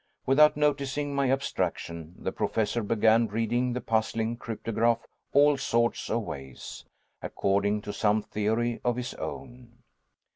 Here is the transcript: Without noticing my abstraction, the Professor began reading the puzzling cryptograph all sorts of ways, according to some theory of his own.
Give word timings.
Without 0.25 0.57
noticing 0.57 1.13
my 1.13 1.31
abstraction, 1.31 2.15
the 2.17 2.31
Professor 2.31 2.81
began 2.81 3.27
reading 3.27 3.71
the 3.73 3.81
puzzling 3.81 4.35
cryptograph 4.35 5.05
all 5.31 5.57
sorts 5.57 6.09
of 6.09 6.23
ways, 6.23 6.85
according 7.21 7.83
to 7.83 7.93
some 7.93 8.23
theory 8.23 8.81
of 8.83 8.95
his 8.95 9.13
own. 9.13 9.83